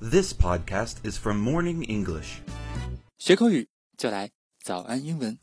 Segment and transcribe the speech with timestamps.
[0.00, 2.40] This podcast is from Morning English.
[3.18, 4.30] 学口语就来
[4.62, 5.38] 早安英文。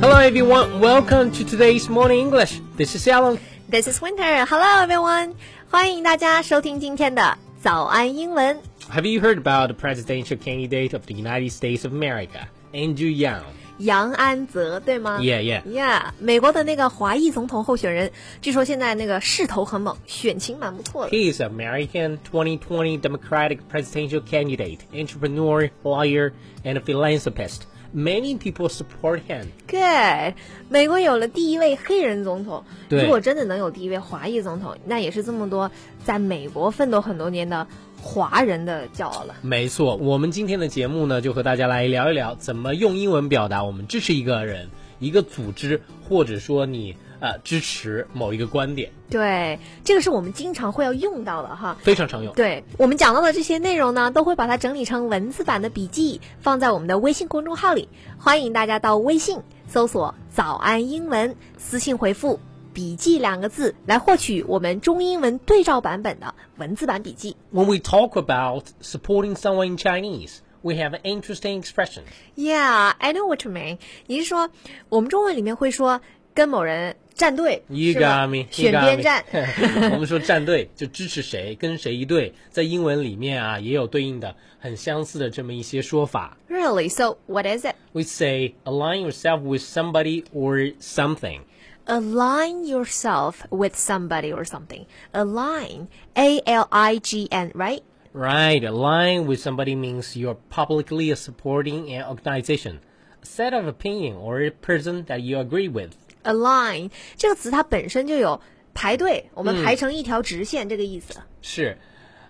[0.00, 2.60] Hello everyone, welcome to today's morning English.
[2.76, 3.38] This is Alan.
[3.70, 4.46] This is Winter.
[4.46, 5.34] Hello everyone.
[5.70, 8.58] 欢迎大家收听今天的早安英文。
[8.90, 13.42] Have you heard about the presidential candidate of the United States of America, Andrew Yang?
[13.78, 15.62] 杨安泽，对吗 Yeah, yeah.
[15.64, 18.10] Yeah，美国的那个华裔总统候选人，
[18.40, 21.10] 据说现在那个势头很猛，选情蛮不错的。
[21.10, 26.32] He is an American 2020 Democratic presidential candidate, entrepreneur, lawyer,
[26.64, 27.62] and a philanthropist.
[27.94, 29.46] Many people support him.
[29.68, 30.34] Good，
[30.68, 35.70] 美国有了第一位黑人总统，如果真的能有第一位华裔总统，那也是这么多
[36.04, 37.66] 在美国奋斗很多年的
[38.06, 39.34] 华人的骄傲了。
[39.42, 44.68] 没错，我们今天的节目呢，就和大家来聊一聊怎么用英文表达我们支持一个人、
[45.00, 51.76] 一个组织，或者说你呃支持某一个观点，对，这个是我们经常会要用到的哈。
[51.82, 52.32] 非常常用。
[52.34, 57.88] 对我们讲到的这些内容呢，都会把它整理成文字版的笔记，放在我们的微信公众号里。
[58.18, 62.38] 欢迎大家到微信搜索“早安英文”，私信回复
[62.75, 67.35] “笔记”两个字来获取我们中英文对照版本的文字版笔记。
[67.53, 72.03] When we talk about supporting someone in Chinese, we have an interesting expression.
[72.35, 73.77] Yeah, I know what you mean。
[74.07, 74.49] 你是说
[74.89, 75.99] 我们中文里面会说
[76.33, 78.47] 跟某人站队 You 是吗 got me.
[78.49, 79.03] 选 you got 边 me.
[79.03, 79.91] 站。
[79.91, 86.37] 我们说站队就支持谁，跟谁一队，在英文里面啊也有对应的很相似的这么一些说法。
[86.49, 86.89] Really?
[86.89, 87.75] So what is it?
[87.91, 91.41] We say align yourself with somebody or something.
[91.87, 94.85] Align yourself with somebody or something.
[95.13, 97.81] Align, A L I G N, right?
[98.13, 102.79] Right, align with somebody means you're publicly supporting an organization,
[103.21, 105.91] a set of opinion or a person that you agree with.
[106.23, 108.39] align 这个词它本身就有
[108.73, 111.15] 排队，我们排成一条直线、这个意思。
[111.41, 111.77] 是，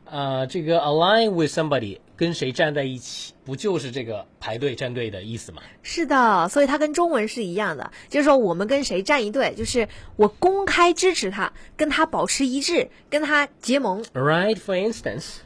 [0.05, 5.61] 呃，这个 align with somebody 跟谁站在一起，不就是这个排队站队的意思吗？
[5.81, 14.03] 是的，所以它跟中文是一样的，就是说我们跟谁站一队，就是我公开支持他，跟他保持一致，跟他结盟。
[14.13, 15.37] Right, for instance,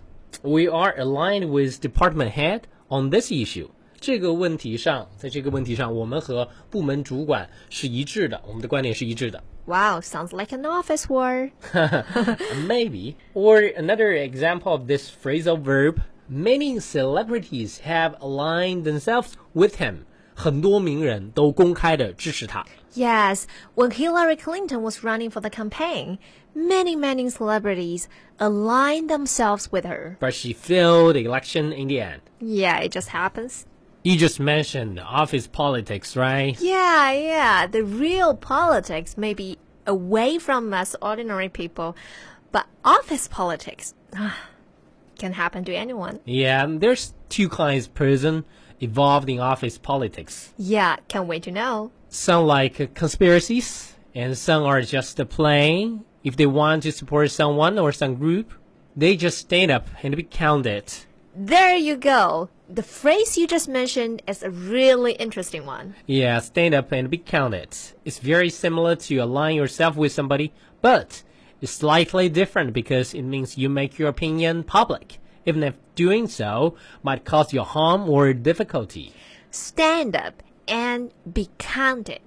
[0.41, 3.69] we are aligned with department head on this issue.
[3.99, 9.43] 这个问题上，在这个问题上，我们和部门主管是一致的，我们的观点是一致的。
[9.66, 11.49] Wow, sounds like an office word.
[12.67, 13.16] Maybe.
[13.33, 15.95] Or another example of this phrasal verb,
[16.29, 20.05] many celebrities have aligned themselves with him.
[20.35, 22.66] 很多名人都公开的支持他。
[22.93, 23.45] Yes,
[23.75, 26.17] when Hillary Clinton was running for the campaign,
[26.53, 28.07] many, many celebrities
[28.38, 30.17] aligned themselves with her.
[30.19, 32.21] But she failed the election in the end.
[32.39, 33.66] Yeah, it just happens.
[34.03, 36.55] You just mentioned office politics, right?
[36.61, 37.67] Yeah, yeah.
[37.67, 39.57] The real politics may be
[39.88, 41.95] away from us ordinary people,
[42.51, 43.93] but office politics
[45.20, 46.19] can happen to anyone.
[46.25, 48.44] Yeah, there's two kinds of person
[48.81, 50.53] involved in office politics.
[50.56, 51.92] Yeah, can't wait to know.
[52.08, 56.04] Some like conspiracies, and some are just plain.
[56.25, 58.53] If they want to support someone or some group,
[58.97, 60.92] they just stand up and be counted.
[61.34, 62.48] There you go.
[62.69, 65.94] The phrase you just mentioned is a really interesting one.
[66.06, 67.76] Yeah, stand up and be counted.
[68.04, 71.22] It's very similar to align yourself with somebody, but
[71.61, 76.75] it's slightly different because it means you make your opinion public, even if doing so
[77.01, 79.11] might cause you harm or difficulty.
[79.51, 82.19] Stand up and be counted.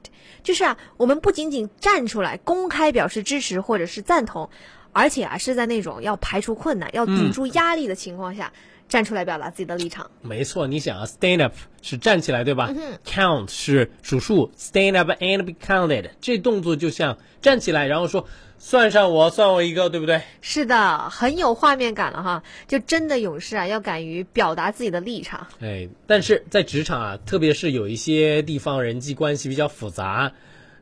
[0.42, 4.48] 就是啊，我们不仅仅站出来公开表示支持或者是赞同，
[4.92, 8.50] 而且啊是在那种要排除困难、要顶住压力的情况下，
[8.93, 10.11] 站出来表达自己的立场。
[10.21, 12.71] 没错，你想啊，stand up 是站起来，对吧、
[13.03, 18.27] c o u n t 是数数，stand up and be counted，这动作就像站起来，然后说
[18.59, 20.21] 算上我，算我一个，对不对？
[20.41, 22.43] 是的，很有画面感了哈！
[22.67, 25.47] 就真的勇士啊，要敢于表达自己的立场。
[25.59, 30.31] 哎，但是在职场啊，特别是有一些地方人际关系比较复杂，呃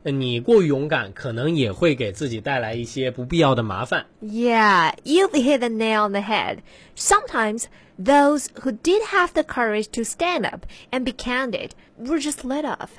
[0.03, 4.05] 你过于勇敢，可能也会给自己带来一些不必要的麻烦。
[4.21, 6.59] Yeah, you've hit the nail on the head.
[6.95, 7.65] Sometimes
[7.97, 12.63] those who did have the courage to stand up and be counted were just let
[12.63, 12.89] off.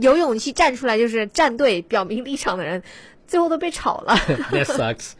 [0.00, 2.82] 有勇气站出来就是站队表明立场的人，
[3.26, 4.14] 最后都被炒了。
[4.50, 5.12] That sucks.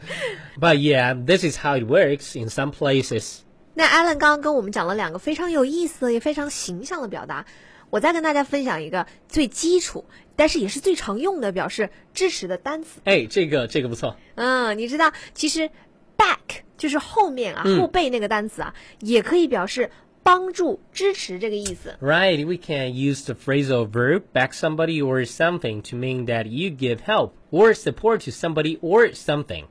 [0.59, 3.39] But yeah, this is how it works in some places.
[3.73, 7.45] 那 Alan 刚刚跟我们讲了两个非常有意思也非常形象的表达，
[7.89, 10.05] 我再跟大家分享一个最基础，
[10.35, 13.01] 但是也是最常用的表示支持的单词。
[13.05, 14.17] 哎，这个这个不错。
[14.35, 15.69] 嗯，你知道，其实
[16.17, 19.91] back 就是后面啊，嗯后背那个单词啊，也可以表示
[20.23, 21.97] 帮助、支持这个意思。
[22.01, 26.69] Right, we can use the phrasal verb back somebody or something to mean that you
[26.69, 29.65] give help or support to somebody or something.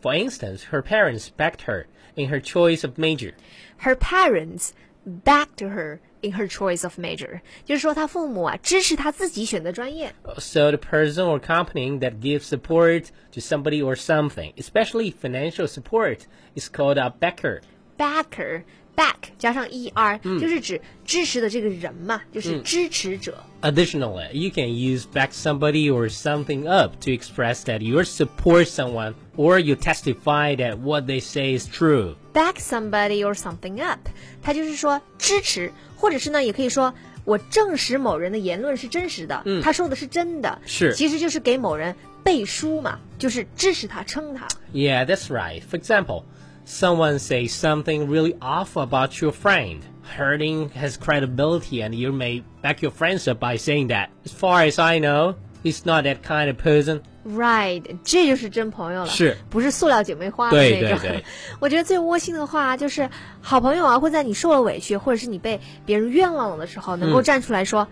[0.00, 3.34] For instance, her parents backed her in her choice of major.
[3.78, 4.72] Her parents
[5.04, 10.12] backed her in her choice of major，就是说她父母啊支持她自己选择专业。
[10.38, 16.26] So the person or company that gives support to somebody or something, especially financial support,
[16.54, 17.60] is called a backer.
[17.96, 18.64] backer
[19.00, 23.44] back 加上 er，、就是指支持的这个人嘛，就是支持者。
[23.62, 29.14] Additionally, you can use back somebody or something up to express that you support someone
[29.36, 32.14] or you testify that what they say is true.
[32.32, 33.98] back somebody or something up，
[34.42, 36.94] 它就是说支持，或者是呢，也可以说
[37.24, 44.46] 我证实某人的言论是真实的，他说的是真的，是其实就是给某人背书嘛，就是支持他，撑他。
[44.72, 45.62] Yeah, that's right.
[45.62, 46.22] For example,
[46.64, 49.80] someone says something really awful about your friend,
[50.16, 54.08] hurting his credibility, and you may back your friends up by saying that.
[54.24, 57.02] As far as I know, he's not that kind of person.
[57.28, 60.98] Right，这就是真朋友了，是不是塑料姐妹花的对那种？
[61.00, 61.24] 对对
[61.58, 63.10] 我觉得最窝心的话就是，
[63.40, 67.88] 好朋友啊会在你受了委屈，或者是你被别人冤枉了的时候，能够嗯站出来说、"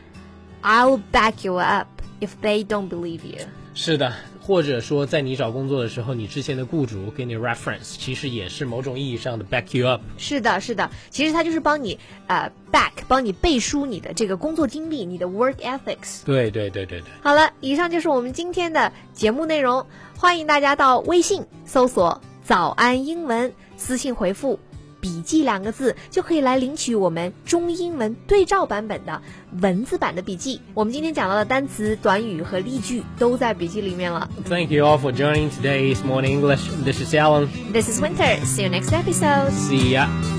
[0.63, 1.89] I'll back you up
[2.21, 3.45] if they don't believe you"。
[3.75, 4.13] 是的，
[4.50, 10.02] 或者说在你找工作的时候，你之前的雇主给你 reference，其实也是某种意义上的 back you up。
[10.18, 16.24] 是的，是的，其实他就是帮你呃 back，帮你背书你的这个工作经历，你的 work ethics。
[16.26, 17.04] 对对对对对。
[17.22, 19.86] 好了，以上就是我们今天的节目内容，
[20.18, 24.60] 欢迎大家到微信搜索“早安英文”，私信回复
[25.00, 29.22] “笔记”两个字，就可以来领取我们中英文对照版本的
[29.62, 30.60] 文字版的笔记。
[30.74, 34.30] 我们今天讲到的单词、短语和例句都在笔记里面了。
[34.48, 36.62] Thank you all for joining today's Morning English.
[36.84, 37.48] This is Alan.
[37.72, 38.38] This is Winter.
[38.46, 39.52] See you next episode.
[39.52, 40.39] See ya.